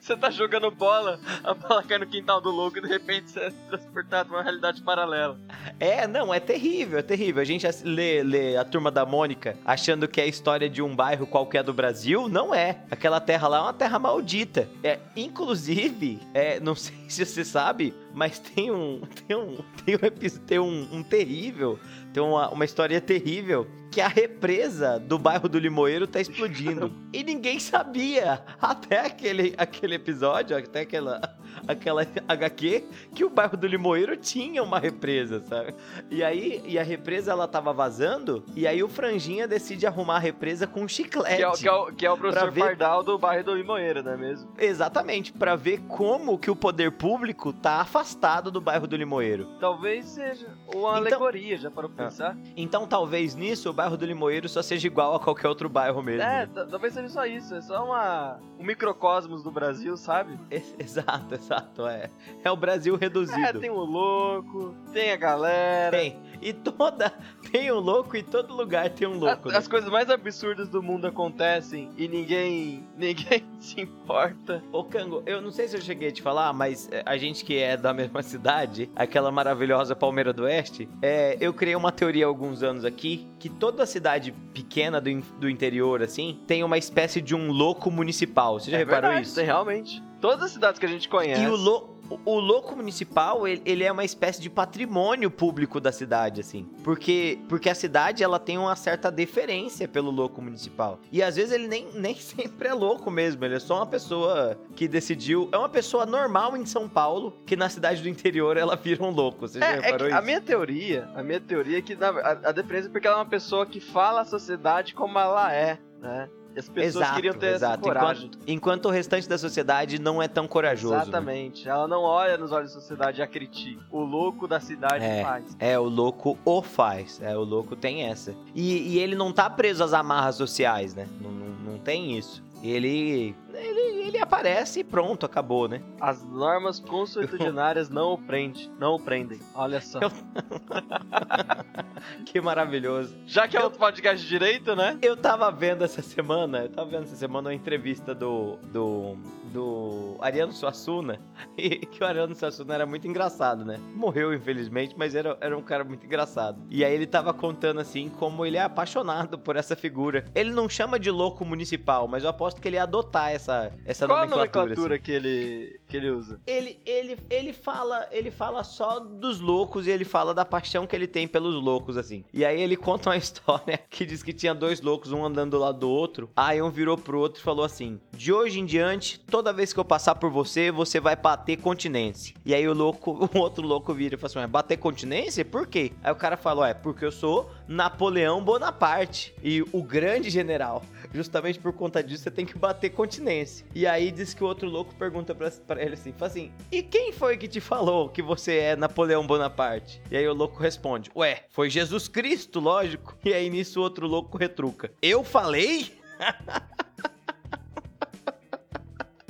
[0.00, 3.40] Você tá jogando bola, a bola cai no quintal do louco e de repente você
[3.40, 5.38] é transportado pra uma realidade paralela.
[5.78, 7.42] É, não, é terrível, é terrível.
[7.42, 10.94] A gente lê, lê a turma da Mônica achando que é a história de um
[10.94, 12.28] bairro qualquer do Brasil.
[12.28, 12.82] Não é.
[12.90, 14.68] Aquela terra lá é uma terra maldita.
[14.82, 19.00] É, inclusive, é, não sei se você sabe, mas tem um.
[19.28, 19.58] Tem um.
[19.84, 21.78] Tem um, tem um, um terrível.
[22.12, 23.66] Tem uma, uma história terrível
[23.98, 26.92] que a represa do bairro do Limoeiro tá explodindo.
[27.12, 31.20] e ninguém sabia até aquele, aquele episódio, até aquela,
[31.66, 35.74] aquela HQ, que o bairro do Limoeiro tinha uma represa, sabe?
[36.10, 40.20] E aí, e a represa ela tava vazando, e aí o Franjinha decide arrumar a
[40.20, 41.36] represa com um chiclete.
[41.36, 42.60] Que é, que é, o, que é o professor ver...
[42.60, 44.50] Pardal do bairro do Limoeiro, não é mesmo?
[44.58, 49.46] Exatamente, para ver como que o poder público tá afastado do bairro do Limoeiro.
[49.60, 52.36] Talvez seja uma então, alegoria, já para pensar.
[52.56, 56.22] Então talvez nisso bairro do Limoeiro só seja igual a qualquer outro bairro mesmo.
[56.22, 57.54] É, talvez seja só isso.
[57.54, 60.38] É só uma, um microcosmos do Brasil, sabe?
[60.78, 61.86] exato, exato.
[61.86, 62.10] É,
[62.44, 63.40] é o Brasil reduzido.
[63.40, 65.96] É, tem o louco, tem a galera.
[65.96, 66.16] Tem.
[66.40, 67.12] E toda.
[67.50, 69.48] Tem um louco e todo lugar tem um louco.
[69.48, 69.58] As, né?
[69.58, 72.86] as coisas mais absurdas do mundo acontecem e ninguém.
[72.96, 74.62] ninguém se importa.
[74.70, 77.44] Ô, Cango, eu não sei se eu cheguei a te falar, mas é, a gente
[77.44, 82.26] que é da mesma cidade, aquela maravilhosa Palmeira do Oeste, é, eu criei uma teoria
[82.26, 87.20] há alguns anos aqui que toda cidade pequena do, do interior, assim, tem uma espécie
[87.20, 88.60] de um louco municipal.
[88.60, 89.34] Você já é reparou verdade, isso?
[89.34, 90.07] Tem realmente.
[90.20, 91.42] Todas as cidades que a gente conhece.
[91.42, 95.92] E o louco o louco municipal, ele, ele, é uma espécie de patrimônio público da
[95.92, 96.66] cidade, assim.
[96.82, 100.98] Porque, porque a cidade, ela tem uma certa deferência pelo louco municipal.
[101.12, 104.58] E às vezes ele nem, nem sempre é louco mesmo, ele é só uma pessoa
[104.74, 105.48] que decidiu...
[105.52, 109.10] É uma pessoa normal em São Paulo, que na cidade do interior ela vira um
[109.10, 109.46] louco.
[109.46, 110.18] Você já é, reparou é isso?
[110.18, 113.20] A minha teoria, a minha teoria é que a, a deferência é porque ela é
[113.20, 116.28] uma pessoa que fala a sociedade como ela é, né?
[116.58, 117.72] As pessoas exato, queriam ter exato.
[117.74, 118.26] essa coragem.
[118.26, 120.94] Enquanto, enquanto, o restante da sociedade não é tão corajoso.
[120.94, 121.02] Né?
[121.02, 121.64] Exatamente.
[121.64, 121.70] Né?
[121.70, 123.82] Ela não olha nos olhos da sociedade e a critica.
[123.90, 125.56] O louco da cidade é, faz.
[125.58, 127.20] É, o louco o faz.
[127.22, 128.34] É, o louco tem essa.
[128.54, 131.06] E, e ele não tá preso às amarras sociais, né?
[131.20, 132.42] Não, não, não tem isso.
[132.62, 135.82] Ele, ele, ele aparece e pronto, acabou, né?
[136.00, 139.40] As normas consuetudinárias não o prendem, não o prendem.
[139.54, 140.00] Olha só.
[140.00, 140.10] Eu...
[142.24, 143.16] que maravilhoso.
[143.26, 144.98] Já que é outro podcast de direito, né?
[145.02, 149.16] Eu tava vendo essa semana, eu tava vendo essa semana uma entrevista do do
[149.48, 151.18] do Ariano Suassuna,
[151.56, 153.78] e que o Ariano Suassuna era muito engraçado, né?
[153.94, 156.60] Morreu infelizmente, mas era, era um cara muito engraçado.
[156.70, 160.24] E aí ele tava contando assim como ele é apaixonado por essa figura.
[160.34, 163.47] Ele não chama de louco municipal, mas eu aposto que ele ia adotar essa,
[163.84, 164.50] essa Qual nomenclatura.
[164.50, 165.04] A nomenclatura assim.
[165.04, 166.40] que, ele, que ele usa?
[166.46, 170.94] Ele, ele, ele, fala, ele fala só dos loucos e ele fala da paixão que
[170.94, 172.24] ele tem pelos loucos, assim.
[172.32, 175.58] E aí ele conta uma história que diz que tinha dois loucos, um andando do
[175.58, 176.30] lado do outro.
[176.36, 179.80] Aí um virou pro outro e falou assim: De hoje em diante, toda vez que
[179.80, 182.34] eu passar por você, você vai bater continência.
[182.44, 185.44] E aí o louco, o outro louco vira e fala assim: bater continência?
[185.44, 185.92] Por quê?
[186.02, 189.34] Aí o cara falou: É, porque eu sou Napoleão Bonaparte.
[189.42, 190.82] E o grande general.
[191.12, 193.66] Justamente por conta disso, você tem que bater continência.
[193.74, 196.82] E aí diz que o outro louco pergunta pra, pra ele assim, fala assim, e
[196.82, 200.02] quem foi que te falou que você é Napoleão Bonaparte?
[200.10, 203.16] E aí o louco responde, ué, foi Jesus Cristo, lógico.
[203.24, 205.92] E aí nisso o outro louco retruca, eu falei?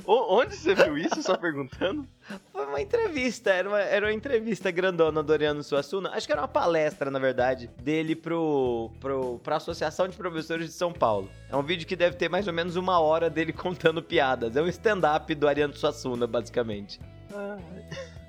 [0.05, 1.21] Onde você viu isso?
[1.21, 2.07] Só perguntando?
[2.69, 6.11] Uma entrevista, era uma, era uma entrevista grandona do Oriano Suassuna.
[6.11, 10.73] Acho que era uma palestra, na verdade, dele pro, pro, pra Associação de Professores de
[10.73, 11.31] São Paulo.
[11.49, 14.55] É um vídeo que deve ter mais ou menos uma hora dele contando piadas.
[14.55, 16.99] É um stand-up do Ariano Suassuna, basicamente.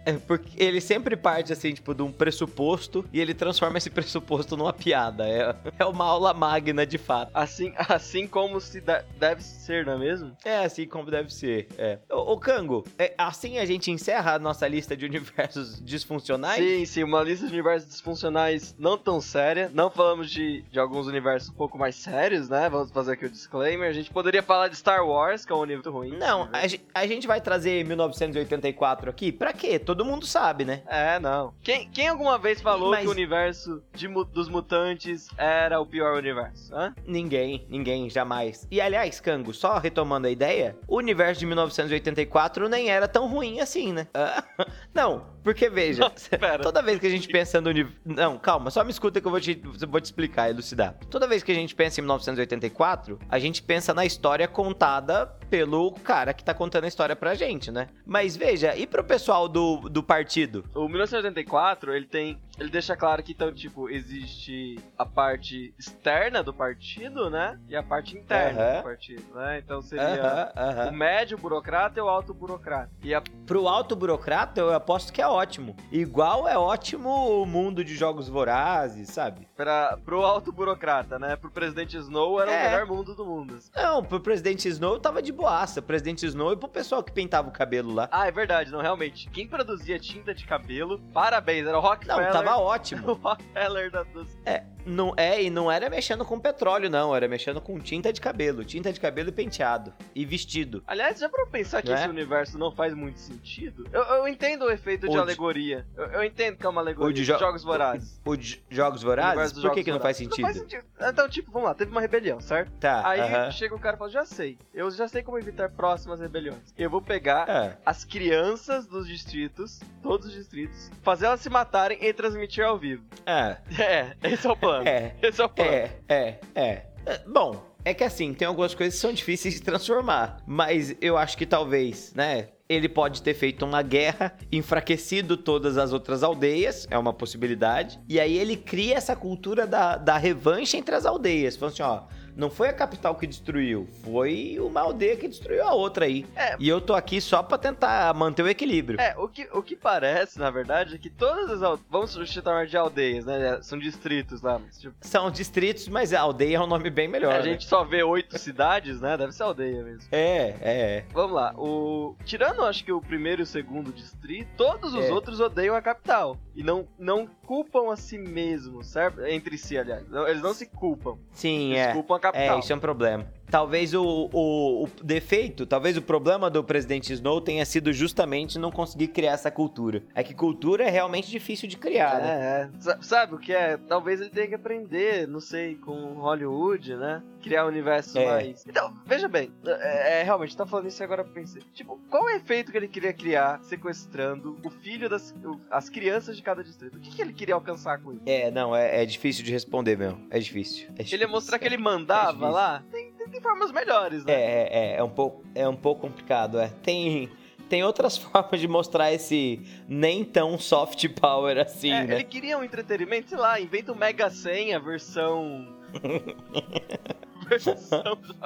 [0.04, 4.56] É porque ele sempre parte, assim, tipo, de um pressuposto e ele transforma esse pressuposto
[4.56, 5.28] numa piada.
[5.28, 7.30] É, é uma aula magna, de fato.
[7.34, 8.82] Assim, assim como se
[9.18, 10.36] deve ser, não é mesmo?
[10.44, 11.98] É, assim como deve ser, é.
[12.10, 16.62] Ô, ô Kango, é, assim a gente encerra a nossa lista de universos disfuncionais?
[16.62, 19.70] Sim, sim, uma lista de universos disfuncionais não tão séria.
[19.72, 22.68] Não falamos de, de alguns universos um pouco mais sérios, né?
[22.68, 23.88] Vamos fazer aqui o disclaimer.
[23.88, 26.16] A gente poderia falar de Star Wars, que é um universo ruim.
[26.16, 29.78] Não, a, a gente vai trazer 1984 aqui, pra quê?
[29.90, 30.82] Todo mundo sabe, né?
[30.86, 31.52] É, não.
[31.64, 33.00] Quem, quem alguma vez falou Mas...
[33.00, 36.72] que o universo de, dos mutantes era o pior universo?
[36.72, 36.94] Hã?
[37.04, 38.68] Ninguém, ninguém, jamais.
[38.70, 43.58] E aliás, Kango, só retomando a ideia, o universo de 1984 nem era tão ruim
[43.58, 44.06] assim, né?
[44.94, 47.98] não, porque veja, não, toda vez que a gente pensa no universo.
[48.04, 50.94] Não, calma, só me escuta que eu vou te, vou te explicar, elucidar.
[51.10, 55.92] Toda vez que a gente pensa em 1984, a gente pensa na história contada pelo
[55.92, 57.88] cara que tá contando a história pra gente, né?
[58.06, 60.64] Mas veja, e pro pessoal do, do partido?
[60.74, 62.38] O 1984, ele tem.
[62.60, 67.58] Ele deixa claro que, então, tipo, existe a parte externa do partido, né?
[67.66, 69.58] E a parte interna do partido, né?
[69.64, 70.52] Então seria
[70.86, 72.90] o médio burocrata e o alto burocrata.
[73.02, 73.22] E a...
[73.46, 75.74] Pro alto burocrata, eu aposto que é ótimo.
[75.90, 79.48] Igual é ótimo o mundo de jogos vorazes, sabe?
[79.60, 81.36] Pra, pro alto burocrata, né?
[81.36, 82.60] Pro presidente Snow era é.
[82.60, 83.58] o melhor mundo do mundo.
[83.76, 85.82] Não, pro presidente Snow tava de boaça.
[85.82, 88.08] Presidente Snow e pro pessoal que pintava o cabelo lá.
[88.10, 89.28] Ah, é verdade, não, realmente.
[89.28, 92.24] Quem produzia tinta de cabelo, parabéns, era o Rockefeller.
[92.24, 93.10] Não, tava ótimo.
[93.12, 94.34] o Rockefeller da, dos...
[94.46, 97.14] É, não, é, e não era mexendo com petróleo, não.
[97.14, 98.64] Era mexendo com tinta de cabelo.
[98.64, 99.92] Tinta de cabelo e penteado.
[100.14, 100.82] E vestido.
[100.86, 102.08] Aliás, já pra pensar que esse é?
[102.08, 105.86] universo não faz muito sentido, eu, eu entendo o efeito de, de alegoria.
[105.96, 107.10] Eu, eu, entendo que é uma alegoria.
[107.10, 108.20] O de, jo Jogos Vorazes.
[108.24, 109.52] O de Jogos Vorazes?
[109.60, 110.42] Por que, que não faz sentido?
[110.42, 110.84] Não faz sentido.
[111.00, 112.70] Então, tipo, vamos lá, teve uma rebelião, certo?
[112.78, 113.06] Tá.
[113.08, 113.50] Aí uh -huh.
[113.50, 114.58] chega o cara e fala: já sei.
[114.72, 116.72] Eu já sei como evitar próximas rebeliões.
[116.76, 117.76] Eu vou pegar é.
[117.84, 123.04] as crianças dos distritos, todos os distritos, fazer elas se matarem e transmitir ao vivo.
[123.26, 123.56] É.
[123.90, 124.69] É, esse é o plano.
[124.86, 125.14] É.
[125.22, 125.70] Esse é o plano.
[125.70, 126.82] É, é, é.
[127.06, 130.42] é bom, é que assim, tem algumas coisas que são difíceis de transformar.
[130.46, 132.48] Mas eu acho que talvez, né?
[132.68, 137.98] Ele pode ter feito uma guerra, enfraquecido todas as outras aldeias, é uma possibilidade.
[138.08, 141.56] E aí ele cria essa cultura da, da revanche entre as aldeias.
[141.56, 142.02] Falando assim, ó,
[142.40, 146.24] não foi a capital que destruiu, foi uma aldeia que destruiu a outra aí.
[146.34, 146.56] É.
[146.58, 148.98] E eu tô aqui só pra tentar manter o equilíbrio.
[148.98, 151.86] É, o que, o que parece, na verdade, é que todas as aldeias.
[151.90, 153.60] Vamos chamar de aldeias, né?
[153.60, 154.58] São distritos lá.
[154.58, 154.94] Mas, tipo...
[155.02, 157.32] São distritos, mas a aldeia é um nome bem melhor.
[157.32, 157.44] É, a né?
[157.44, 159.18] gente só vê oito cidades, né?
[159.18, 160.08] Deve ser aldeia mesmo.
[160.10, 161.04] É, é.
[161.12, 161.52] Vamos lá.
[161.58, 162.16] O...
[162.24, 165.12] Tirando, acho que o primeiro e o segundo distrito, todos os é.
[165.12, 166.38] outros odeiam a capital.
[166.54, 169.24] E não, não culpam a si mesmos, certo?
[169.26, 170.04] Entre si, aliás.
[170.28, 171.18] Eles não se culpam.
[171.32, 171.92] Sim, Eles é.
[171.92, 172.29] culpam a capital.
[172.34, 173.26] É, isso é um problema.
[173.50, 178.70] Talvez o, o, o, defeito, talvez o problema do presidente Snow tenha sido justamente não
[178.70, 180.02] conseguir criar essa cultura.
[180.14, 182.70] É que cultura é realmente difícil de criar, é, né?
[182.86, 183.02] É.
[183.02, 183.76] Sabe o que é?
[183.76, 187.22] Talvez ele tenha que aprender, não sei, com Hollywood, né?
[187.42, 188.26] Criar um universo é.
[188.26, 188.66] mais.
[188.66, 191.60] Então, veja bem, é, é, realmente, tá falando isso agora pra pensar.
[191.72, 195.34] Tipo, qual é o efeito que ele queria criar sequestrando o filho das
[195.70, 196.96] as crianças de cada distrito?
[196.96, 198.22] O que, que ele queria alcançar com isso?
[198.26, 200.26] É, não, é, é difícil de responder mesmo.
[200.30, 200.88] É difícil.
[200.90, 201.16] É difícil.
[201.16, 202.84] Ele ia mostrar que ele mandava lá?
[202.90, 204.32] Tem, tem, formas melhores, né?
[204.32, 206.68] É, é, é, um pouco, é um pouco complicado, é.
[206.82, 207.30] Tem
[207.68, 212.14] tem outras formas de mostrar esse nem tão soft power assim, é, né?
[212.16, 215.66] Ele queria um entretenimento, sei lá, inventa o Mega Senha versão.
[217.48, 218.36] versão Jogos.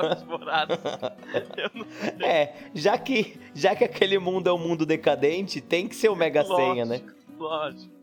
[2.21, 6.17] É, já que, já que aquele mundo é um mundo decadente, tem que ser o
[6.17, 7.01] Mega lógico, Senha, né?
[7.39, 7.95] Lógico.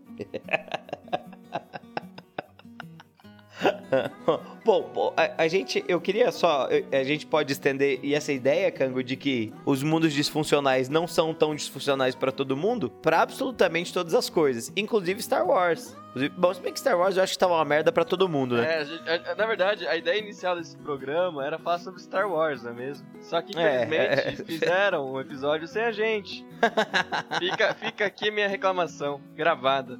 [4.63, 9.03] Bom, a, a, gente, eu queria só, a gente pode estender e essa ideia, Kango,
[9.03, 14.13] de que os mundos disfuncionais não são tão disfuncionais para todo mundo, para absolutamente todas
[14.13, 15.95] as coisas, inclusive Star Wars.
[16.37, 18.57] Bom, se bem que Star Wars eu acho que tava uma merda pra todo mundo,
[18.57, 18.85] né?
[19.05, 22.73] É, na verdade, a ideia inicial desse programa era falar sobre Star Wars, não é
[22.73, 23.07] mesmo?
[23.21, 24.35] Só que, é, infelizmente, é, é.
[24.35, 26.45] fizeram um episódio sem a gente.
[27.39, 29.97] fica, fica aqui minha reclamação, gravada.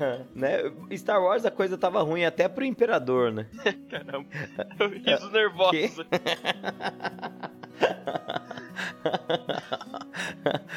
[0.34, 0.72] né?
[0.96, 3.46] Star Wars a coisa tava ruim até pro Imperador, né?
[3.90, 4.28] Caramba,
[4.78, 6.06] eu riso nervoso.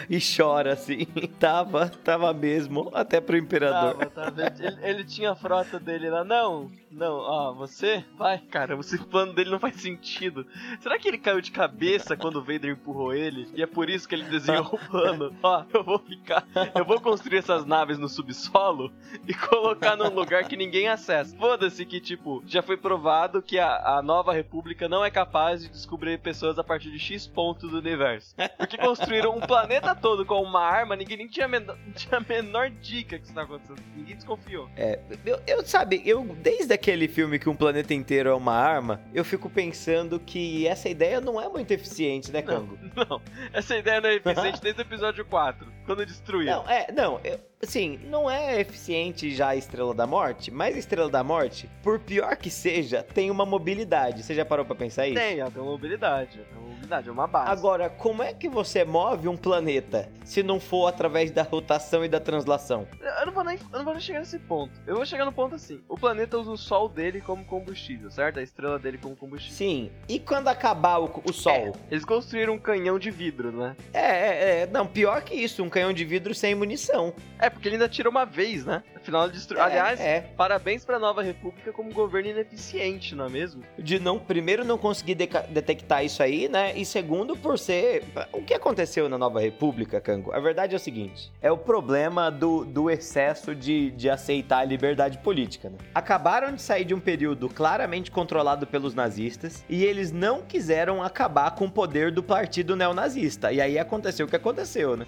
[0.10, 1.06] e chora assim.
[1.40, 4.08] Tava, tava mesmo, até pro imperador.
[4.08, 4.54] Tava, tava.
[4.60, 6.24] Ele, ele, tinha a frota dele lá.
[6.24, 8.40] Não, não, ó, você vai.
[8.40, 10.46] Cara, o plano dele não faz sentido.
[10.82, 13.50] Será que ele caiu de cabeça quando o Vader empurrou ele?
[13.56, 15.34] E é por isso que ele desenhou o plano?
[15.42, 16.46] Ó, eu vou ficar.
[16.76, 18.92] Eu vou construir essas naves no subsolo
[19.28, 21.36] e colocar num lugar que ninguém acessa.
[21.38, 25.70] Foda-se que, tipo, já foi provado que a, a nova república não é capaz de
[25.70, 28.36] descobrir pessoas a partir de X pontos do universo.
[28.58, 32.70] Porque construíram um planeta todo com uma arma, ninguém nem tinha, menor, tinha a menor
[32.70, 33.82] dica que isso tá acontecendo.
[33.96, 34.70] Ninguém desconfiou.
[34.76, 39.02] É, eu, eu, sabe, eu desde aquele filme que um planeta inteiro é uma arma,
[39.14, 42.78] eu fico pensando que essa ideia não é muito eficiente, né, Kango?
[42.96, 43.22] Não, não.
[43.54, 46.46] essa ideia não é eficiente desde o episódio 4, destruiu.
[46.46, 50.80] Não, é, não, eu, assim, não é eficiente já a Estrela da Morte, mas a
[50.80, 54.24] Estrela da Morte, por pior que seja, tem uma mobilidade.
[54.24, 55.20] Você já parou pra pensar isso?
[55.20, 57.52] Tem, tem uma mobilidade, tem uma mobilidade, é uma base.
[57.52, 62.10] Agora, como é que você move um planeta se não for através da rotação e
[62.10, 62.88] da translação?
[63.20, 64.72] Eu não vou nem, eu não vou nem chegar nesse ponto.
[64.86, 65.82] Eu vou chegar no ponto assim.
[65.88, 68.40] O planeta usa o sol dele como combustível, certo?
[68.40, 69.56] A estrela dele como combustível.
[69.56, 69.92] Sim.
[70.08, 71.54] E quando acabar o, o sol?
[71.54, 73.76] É, eles construíram um canhão de vidro, né?
[73.94, 77.14] É, é, é, não, pior que isso, um canhão de vidro sem munição.
[77.40, 78.84] É, porque ele ainda tira uma vez, né?
[78.96, 79.62] Afinal, ele destruiu.
[79.62, 80.22] É, Aliás, é.
[80.38, 83.64] parabéns pra Nova República como governo ineficiente, não é mesmo?
[83.78, 86.78] De não, primeiro, não conseguir detectar isso aí, né?
[86.78, 88.04] E segundo, por ser.
[88.32, 90.32] O que aconteceu na Nova República, Kango?
[90.32, 94.66] A verdade é o seguinte: é o problema do, do excesso de, de aceitar a
[94.66, 95.78] liberdade política, né?
[95.96, 101.52] Acabaram de sair de um período claramente controlado pelos nazistas e eles não quiseram acabar
[101.52, 103.52] com o poder do partido neonazista.
[103.52, 105.06] E aí aconteceu o que aconteceu, né?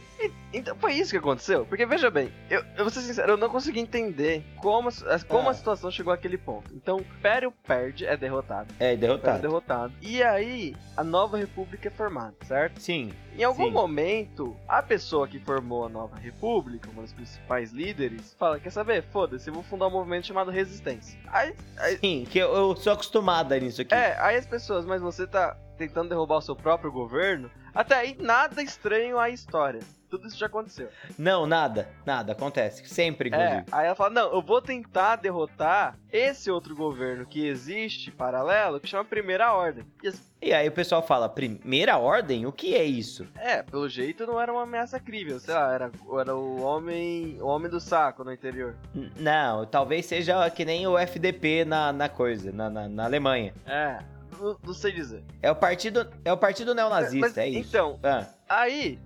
[0.54, 1.66] Então foi isso que aconteceu.
[1.66, 5.48] Porque veja bem, eu, eu vou ser sincero, eu não consegui entender como, a, como
[5.48, 5.52] ah.
[5.52, 6.74] a situação chegou àquele ponto.
[6.74, 8.74] Então, Pério perde, é derrotado.
[8.80, 9.38] É, derrotado.
[9.38, 9.94] É derrotado.
[10.02, 12.80] E aí, a nova república é formada, certo?
[12.80, 13.12] Sim.
[13.36, 13.72] Em algum sim.
[13.72, 19.04] momento, a pessoa que formou a nova república, uma das principais líderes, fala: Quer saber?
[19.12, 21.20] Foda-se, eu vou fundar um movimento chamado Resistência.
[21.28, 21.98] Aí, aí...
[21.98, 23.94] Sim, que eu, eu sou acostumada nisso aqui.
[23.94, 27.50] É, aí as pessoas, mas você tá tentando derrubar o seu próprio governo?
[27.74, 29.80] Até aí, nada estranho à história.
[30.14, 30.90] Tudo isso já aconteceu.
[31.18, 31.90] Não, nada.
[32.06, 32.34] Nada.
[32.34, 32.88] Acontece.
[32.88, 33.62] Sempre, é, inclusive.
[33.62, 38.80] É, aí ela fala, não, eu vou tentar derrotar esse outro governo que existe, paralelo,
[38.80, 39.84] que chama Primeira Ordem.
[40.04, 40.22] E, as...
[40.40, 42.46] e aí o pessoal fala, Primeira Ordem?
[42.46, 43.28] O que é isso?
[43.36, 45.40] É, pelo jeito não era uma ameaça crível.
[45.40, 48.76] Sei lá, era, era o homem o homem do saco no interior.
[48.94, 53.52] N não, talvez seja que nem o FDP na, na coisa, na, na, na Alemanha.
[53.66, 53.98] É,
[54.40, 55.24] não, não, sei dizer.
[55.42, 57.70] É o partido, é o partido neonazista, Mas, é isso.
[57.70, 58.28] Então, ah.
[58.48, 59.00] aí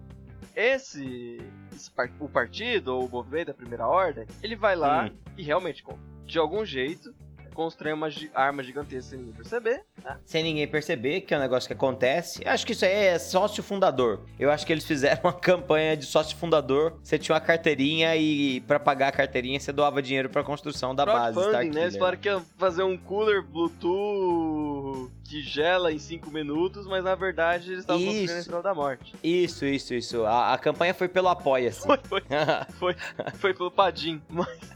[0.58, 1.38] esse,
[1.72, 5.16] esse o partido ou o movimento da primeira ordem, ele vai lá hum.
[5.38, 5.86] e realmente,
[6.26, 7.14] de algum jeito,
[7.54, 9.84] constrói uma arma gigantesca sem ninguém perceber.
[10.04, 10.18] Né?
[10.26, 12.48] Sem ninguém perceber, que é um negócio que acontece.
[12.48, 14.26] Acho que isso aí é sócio fundador.
[14.40, 17.00] Eu acho que eles fizeram uma campanha de sócio fundador.
[17.04, 21.04] Você tinha uma carteirinha e para pagar a carteirinha você doava dinheiro para construção da
[21.04, 21.34] base.
[21.34, 21.82] Funding, né?
[21.84, 27.14] Eles falaram que ia fazer um cooler Bluetooth que gela em 5 minutos, mas na
[27.14, 29.14] verdade eles estavam construindo a Estrela da Morte.
[29.22, 30.26] Isso, isso, isso.
[30.26, 31.86] A, a campanha foi pelo Apoia-se.
[31.86, 32.24] Foi, foi,
[32.80, 32.96] foi,
[33.36, 34.22] foi, pelo Padim.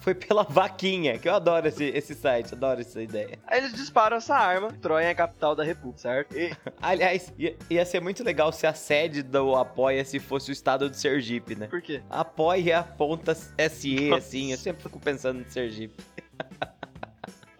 [0.02, 3.40] Foi pela Vaquinha, que eu adoro esse, esse site, adoro essa ideia.
[3.48, 6.38] Aí eles disparam essa arma, Troia é a capital da República, certo?
[6.38, 6.52] E...
[6.82, 10.98] Aliás, ia, ia, ser muito legal se a sede do Apoia-se fosse o estado de
[10.98, 11.68] Sergipe, né?
[11.68, 12.02] Por quê?
[12.10, 14.18] Apoia ponta SE, Nossa.
[14.18, 16.04] assim, eu sempre fico pensando em Sergipe.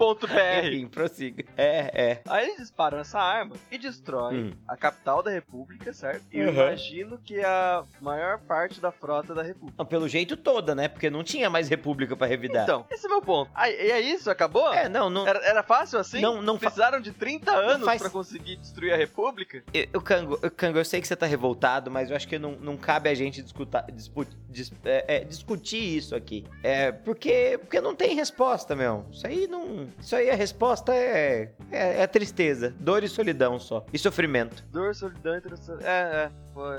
[0.02, 0.68] .br.
[0.68, 1.44] Enfim, prossiga.
[1.56, 2.22] É, é.
[2.28, 4.54] Aí eles disparam essa arma e destroem hum.
[4.68, 6.24] a capital da República, certo?
[6.32, 6.48] E uhum.
[6.48, 9.76] eu imagino que a maior parte da frota da República.
[9.78, 10.88] Não, pelo jeito toda, né?
[10.88, 12.64] Porque não tinha mais República para revidar.
[12.64, 13.52] Então, esse é o meu ponto.
[13.54, 14.30] Aí, e é isso?
[14.30, 14.74] Acabou?
[14.74, 15.28] É, não, não.
[15.28, 16.22] Era, era fácil assim?
[16.22, 18.02] Não, não Precisaram de 30 anos faz...
[18.02, 19.64] para conseguir destruir a República?
[19.94, 22.78] O Kango, Kango, eu sei que você tá revoltado, mas eu acho que não, não
[22.78, 26.46] cabe a gente discutar, disputar, dis, é, é, discutir isso aqui.
[26.64, 29.06] É, porque, porque não tem resposta, meu.
[29.12, 29.88] Isso aí não.
[30.00, 33.86] Isso aí a resposta é, é, é tristeza, dor e solidão só.
[33.92, 34.64] E sofrimento.
[34.72, 35.80] Dor, solidão e tristeza.
[35.84, 36.32] É, é.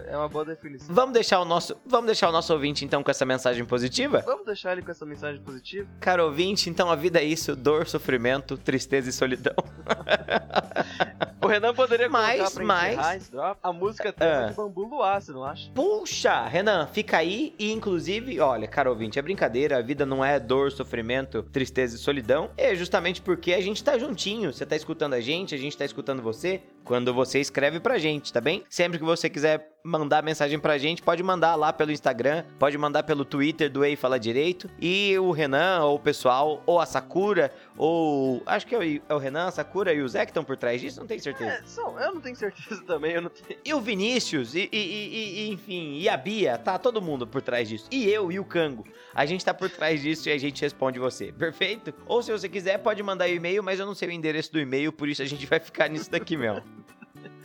[0.06, 0.94] É uma boa definição.
[0.94, 4.22] Vamos deixar o nosso, vamos deixar o nosso ouvinte então com essa mensagem positiva?
[4.24, 5.88] Vamos deixar ele com essa mensagem positiva.
[5.98, 9.54] Caro ouvinte, então a vida é isso: dor, sofrimento, tristeza e solidão.
[11.42, 13.30] o Renan poderia mais, mais
[13.62, 15.70] a música tema uh, de Bambu Luar, você não acha?
[15.74, 20.38] Puxa, Renan, fica aí e inclusive, olha, caro ouvinte, é brincadeira, a vida não é
[20.38, 22.50] dor, sofrimento, tristeza e solidão.
[22.56, 25.84] É justamente porque a gente tá juntinho, você tá escutando a gente, a gente tá
[25.84, 28.64] escutando você quando você escreve pra gente, tá bem?
[28.68, 33.02] Sempre que você quiser mandar mensagem pra gente, pode mandar lá pelo Instagram, pode mandar
[33.02, 34.68] pelo Twitter do Ei Fala Direito.
[34.80, 38.42] E o Renan, ou o pessoal, ou a Sakura, ou.
[38.46, 41.00] Acho que é o Renan, a Sakura e o Zé que estão por trás disso,
[41.00, 41.50] não tenho certeza.
[41.50, 43.58] É, são, eu não tenho certeza também, eu não tenho.
[43.64, 47.42] E o Vinícius, e, e, e, e, enfim, e a Bia, tá todo mundo por
[47.42, 47.88] trás disso.
[47.90, 48.84] E eu e o Cango.
[49.14, 51.92] A gente tá por trás disso e a gente responde você, perfeito?
[52.06, 54.92] Ou se você quiser, pode mandar e-mail, mas eu não sei o endereço do e-mail,
[54.92, 56.62] por isso a gente vai ficar nisso daqui mesmo.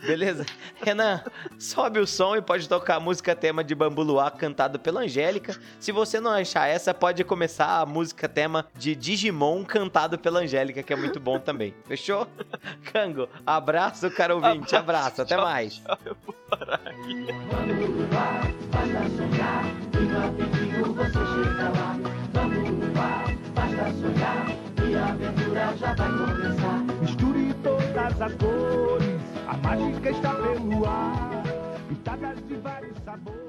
[0.04, 0.46] Beleza?
[0.80, 1.22] Renan,
[1.58, 5.58] sobe o som e pode tocar a música tema de Bambu Luar cantada pela Angélica.
[5.80, 10.82] Se você não achar essa, pode começar a música tema de Digimon cantado pela Angélica,
[10.82, 11.74] que é muito bom também.
[11.86, 12.26] Fechou?
[12.92, 14.74] Cango, abraço, caro ouvinte.
[14.76, 15.74] Abraço, abraço até tchau, mais.
[15.74, 15.98] Tchau.
[16.48, 17.26] parar aqui.
[17.50, 19.64] Vamos lá, basta sonhar,
[19.94, 21.96] e rapidinho você chega lá.
[22.32, 24.46] Vamos lá, basta sonhar,
[24.88, 26.78] e a aventura já vai começar.
[27.00, 29.17] Misture todas as cores,
[29.48, 31.42] a mágica está pelo ar.
[31.88, 33.47] Pitadas de vários sabores.